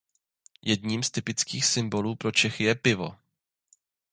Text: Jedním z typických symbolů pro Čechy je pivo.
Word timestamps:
Jedním 0.61 1.03
z 1.03 1.11
typických 1.11 1.65
symbolů 1.65 2.15
pro 2.15 2.31
Čechy 2.31 2.63
je 2.63 2.75
pivo. 2.75 3.15